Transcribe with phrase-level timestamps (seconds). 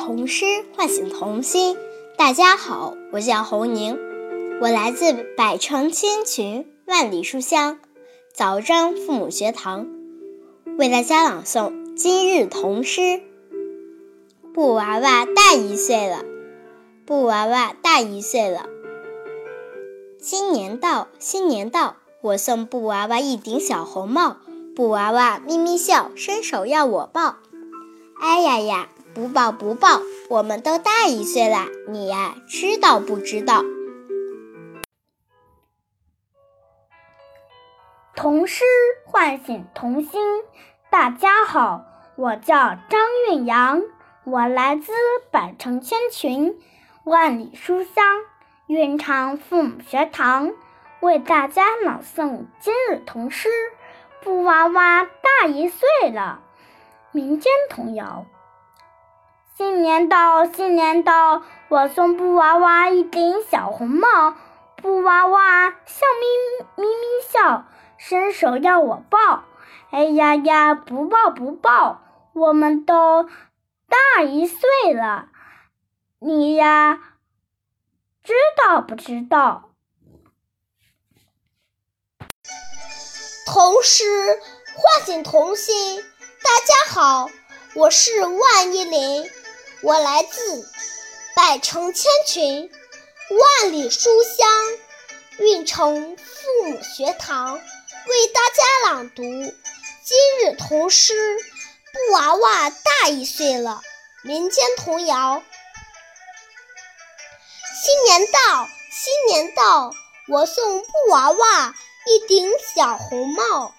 [0.00, 1.76] 童诗唤醒童心。
[2.16, 3.98] 大家好，我叫侯宁，
[4.62, 7.78] 我来自百城千群万里书香
[8.32, 9.86] 枣庄父母学堂，
[10.78, 13.20] 为大家朗诵今日童诗。
[14.54, 16.24] 布娃娃大一岁了，
[17.04, 18.70] 布娃娃大一岁了。
[20.18, 24.38] 新年到，新年到，我送布娃娃一顶小红帽。
[24.74, 27.36] 布娃娃咪咪笑，伸手要我抱。
[28.18, 28.88] 哎呀呀！
[29.14, 33.64] 不抱不抱，我们都大一岁了，你呀知道不知道？
[38.14, 38.64] 童诗
[39.06, 40.20] 唤醒童心。
[40.90, 41.84] 大家好，
[42.16, 43.82] 我叫张韵阳，
[44.24, 44.92] 我来自
[45.30, 46.58] 百城千群，
[47.04, 48.04] 万里书香
[48.66, 50.52] 韵昌父母学堂，
[51.00, 53.48] 为大家朗诵今日童诗。
[54.22, 56.42] 布娃娃大一岁了，
[57.10, 58.26] 民间童谣。
[59.60, 64.34] 新年到，新年到，我送布娃娃一顶小红帽。
[64.76, 66.96] 布娃娃笑眯眯眯
[67.30, 67.66] 笑，
[67.98, 69.44] 伸手要我抱。
[69.90, 72.00] 哎呀呀，不抱不抱，
[72.32, 73.24] 我们都
[73.86, 75.28] 大一岁了，
[76.18, 76.98] 你呀，
[78.24, 79.72] 知道不知道？
[83.44, 84.06] 童诗
[84.74, 86.00] 唤醒童心。
[86.00, 87.28] 大家好，
[87.74, 89.30] 我是万依林。
[89.82, 90.70] 我来自
[91.34, 92.70] 百城千群，
[93.62, 94.48] 万里书香，
[95.38, 101.14] 运城父母学堂，为大家朗读今日童诗。
[101.92, 103.80] 布娃娃大一岁了，
[104.22, 105.42] 民间童谣。
[107.82, 109.90] 新年到，新年到，
[110.28, 111.74] 我送布娃娃
[112.06, 113.74] 一顶小红帽。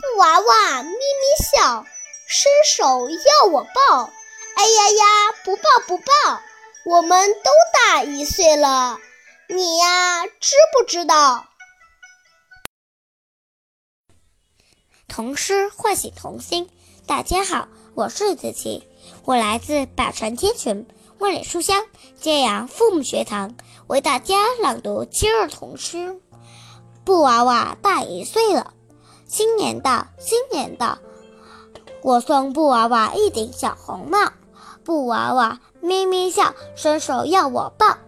[0.00, 1.86] 布娃娃咪咪笑，
[2.28, 4.12] 伸手要我抱。
[4.56, 5.04] 哎呀呀，
[5.44, 6.40] 不抱不抱，
[6.86, 8.98] 我们都大一岁了，
[9.50, 11.44] 你呀知不知道？
[15.06, 16.70] 童诗唤醒童心。
[17.06, 18.82] 大家好，我是子琪，
[19.26, 20.88] 我来自百川天群
[21.18, 21.84] 万里书香
[22.18, 23.54] 揭阳父母学堂，
[23.88, 26.18] 为大家朗读今日童诗。
[27.04, 28.72] 布娃娃大一岁了，
[29.28, 30.98] 新年到，新年到，
[32.02, 34.32] 我送布娃娃一顶小红帽。
[34.86, 37.98] 布娃娃咪咪笑，伸手要我抱。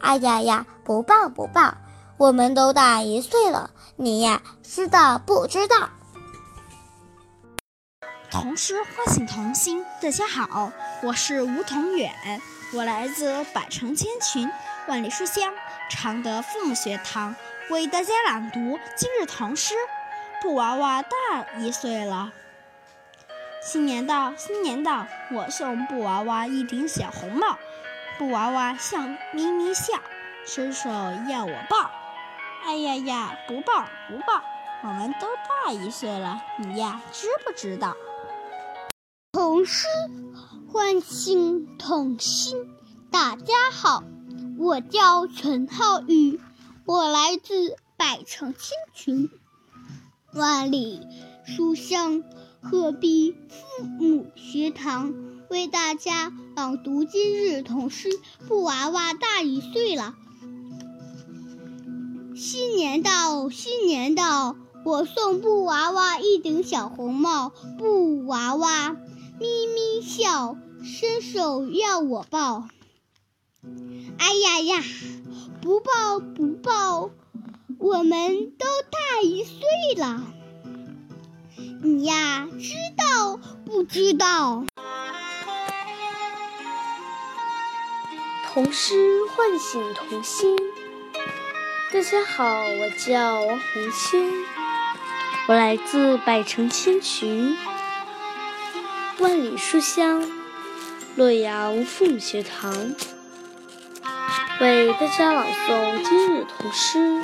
[0.00, 1.76] 哎呀呀，不抱不抱，
[2.16, 5.88] 我们都大一岁了，你呀知道不知道？
[8.28, 9.84] 童诗唤醒童心。
[10.02, 10.72] 大家好，
[11.04, 12.12] 我是吴同远，
[12.74, 14.50] 我来自百城千群
[14.88, 15.54] 万里书香
[15.88, 17.36] 常德父母学堂，
[17.70, 19.74] 为大家朗读今日童诗。
[20.42, 21.08] 布娃娃大
[21.60, 22.32] 一岁了。
[23.66, 27.58] 新年到，新年到，我送布娃娃一顶小红帽。
[28.16, 30.00] 布娃娃笑眯眯笑，
[30.46, 31.90] 伸手要我抱。
[32.64, 34.40] 哎呀呀，不抱不抱，
[34.84, 35.26] 我们都
[35.64, 37.96] 大一岁了，你呀知不知道？
[39.32, 39.88] 童诗
[40.72, 42.70] 唤醒童心。
[43.10, 44.04] 大家好，
[44.60, 46.40] 我叫陈浩宇，
[46.84, 49.28] 我来自百城千群，
[50.32, 51.04] 万里
[51.44, 52.22] 书香。
[52.70, 55.14] 鹤壁父母学堂
[55.48, 58.08] 为大家朗读今日童诗。
[58.48, 60.16] 布娃娃大一岁了，
[62.34, 67.52] 新年到，新年到，我送布娃娃一顶小红帽。
[67.78, 72.66] 布娃娃咪咪笑，伸手要我抱。
[74.18, 74.82] 哎呀呀，
[75.62, 77.10] 不抱不抱，
[77.78, 79.60] 我们都大一岁
[79.96, 80.24] 了。
[81.82, 84.64] 你呀，知道不知道？
[88.46, 88.94] 童诗
[89.26, 90.56] 唤醒童心。
[91.92, 94.32] 大家好，我叫王红清，
[95.48, 97.56] 我来自百城千群，
[99.18, 100.26] 万里书香
[101.14, 102.72] 洛阳父母学堂，
[104.60, 107.22] 为大家朗诵今日童诗。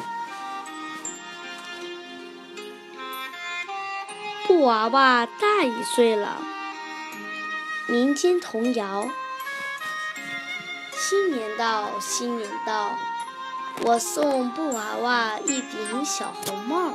[4.54, 6.36] 布娃娃大一岁了，
[7.86, 9.08] 民间童谣。
[10.94, 12.90] 新年到，新年到，
[13.82, 16.92] 我送布娃娃一顶小红帽。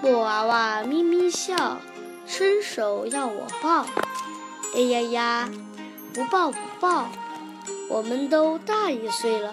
[0.00, 1.80] 布娃娃咪咪笑，
[2.24, 3.84] 伸手要我抱。
[4.76, 5.50] 哎呀呀，
[6.14, 7.10] 不抱不抱，
[7.88, 9.52] 我们都大一岁了，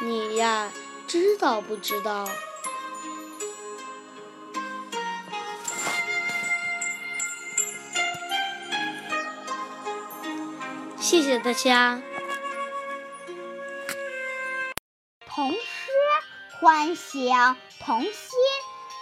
[0.00, 0.70] 你呀，
[1.08, 2.28] 知道不知道？
[11.02, 12.00] 谢谢大家。
[15.26, 15.58] 童诗
[16.60, 17.34] 唤醒
[17.80, 18.12] 童心。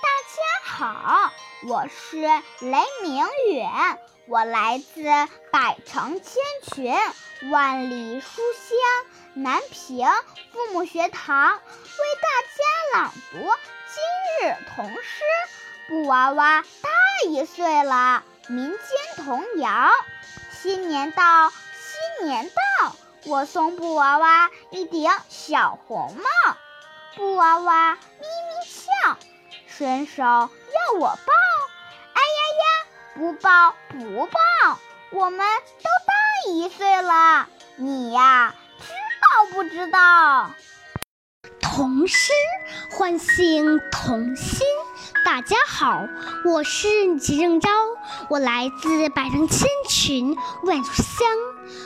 [0.00, 1.30] 大家好，
[1.68, 2.16] 我是
[2.60, 3.70] 雷明远，
[4.26, 5.02] 我来自
[5.52, 6.42] 百城千
[6.72, 6.96] 群、
[7.50, 10.08] 万里书香南平
[10.54, 11.60] 父母学堂，为
[12.22, 15.22] 大家朗读今日童诗。
[15.90, 16.88] 布娃娃大
[17.28, 18.78] 一岁了，民间
[19.22, 19.90] 童谣。
[20.62, 21.50] 新年到，
[22.24, 22.94] 年到，
[23.26, 26.56] 我送布娃娃一顶小红帽。
[27.16, 29.18] 布娃娃咪咪笑，
[29.66, 30.48] 伸手要
[30.94, 31.32] 我抱。
[32.14, 34.78] 哎呀呀，不抱不抱，
[35.10, 35.46] 我们
[35.82, 38.86] 都大一岁了，你呀，知
[39.20, 40.50] 道不知道？
[41.60, 42.32] 童诗
[42.92, 44.66] 唤醒童心。
[45.24, 46.06] 大家好，
[46.44, 47.68] 我是吉正昭，
[48.28, 51.28] 我来自百城千群万里书香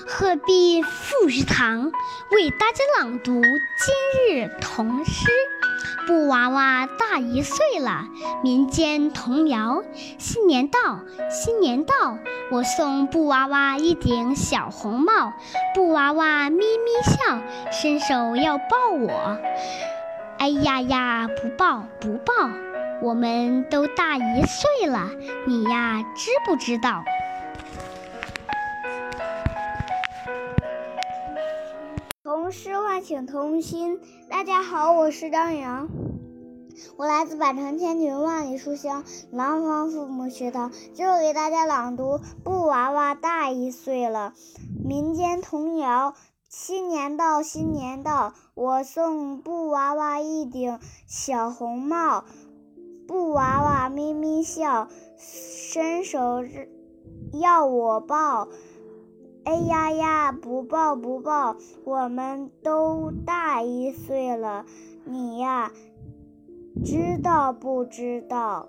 [0.06, 1.90] 鹤壁富士堂，
[2.30, 5.28] 为大家朗读今日童诗。
[6.06, 8.06] 布娃娃大一岁了，
[8.42, 9.82] 民间童谣。
[10.18, 11.00] 新年到，
[11.30, 12.18] 新年到，
[12.50, 15.32] 我送布娃娃一顶小红帽。
[15.74, 17.40] 布娃娃咪咪笑，
[17.72, 19.38] 伸手要抱我。
[20.38, 22.50] 哎呀呀，不抱不抱。
[23.04, 25.10] 我们都大一岁了，
[25.46, 27.04] 你呀知不知道？
[32.22, 34.00] 童诗唤醒童心。
[34.30, 35.86] 大家好，我是张阳，
[36.96, 44.32] 我来自百城千群万里书香南方父母学堂，今儿给大家朗读《布娃娃大一岁了》
[44.88, 46.14] 民间童谣。
[46.48, 52.24] 新年到，新年到，我送布娃娃一顶小红帽。
[53.06, 56.42] 布娃娃咪咪笑，伸手
[57.32, 58.48] 要我抱。
[59.44, 64.64] 哎呀呀，不抱不抱，我们都大一岁了，
[65.04, 65.70] 你呀，
[66.82, 68.68] 知道不知道？